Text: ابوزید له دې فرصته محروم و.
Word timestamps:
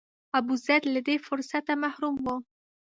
ابوزید 0.39 0.83
له 0.93 0.99
دې 1.07 1.15
فرصته 1.27 1.73
محروم 1.83 2.15
و. 2.25 2.27